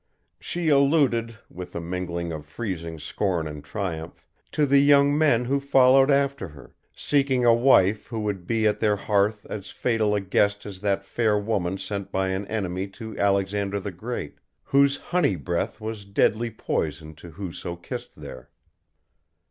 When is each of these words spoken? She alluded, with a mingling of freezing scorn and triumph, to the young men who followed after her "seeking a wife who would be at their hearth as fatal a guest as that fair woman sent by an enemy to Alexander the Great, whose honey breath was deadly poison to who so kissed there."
She 0.39 0.67
alluded, 0.69 1.37
with 1.47 1.75
a 1.75 1.79
mingling 1.79 2.31
of 2.31 2.47
freezing 2.47 2.97
scorn 2.97 3.47
and 3.47 3.63
triumph, 3.63 4.27
to 4.51 4.65
the 4.65 4.79
young 4.79 5.15
men 5.15 5.45
who 5.45 5.59
followed 5.59 6.09
after 6.09 6.47
her 6.47 6.73
"seeking 6.95 7.45
a 7.45 7.53
wife 7.53 8.07
who 8.07 8.19
would 8.21 8.47
be 8.47 8.65
at 8.65 8.79
their 8.79 8.95
hearth 8.95 9.45
as 9.47 9.69
fatal 9.69 10.15
a 10.15 10.19
guest 10.19 10.65
as 10.65 10.79
that 10.79 11.05
fair 11.05 11.37
woman 11.37 11.77
sent 11.77 12.11
by 12.11 12.29
an 12.29 12.47
enemy 12.47 12.87
to 12.87 13.15
Alexander 13.19 13.79
the 13.79 13.91
Great, 13.91 14.39
whose 14.63 14.97
honey 14.97 15.35
breath 15.35 15.79
was 15.79 16.03
deadly 16.03 16.49
poison 16.49 17.13
to 17.13 17.29
who 17.29 17.53
so 17.53 17.75
kissed 17.75 18.15
there." 18.19 18.49